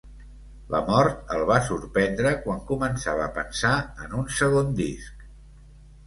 [0.75, 3.73] La mort el va sorprendre quan començava a pensar
[4.07, 5.29] en un segon disc.